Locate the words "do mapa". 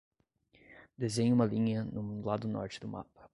2.79-3.29